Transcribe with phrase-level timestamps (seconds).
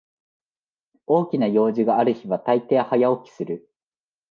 [1.05, 3.69] 大きな用事がある日はたいてい早起きする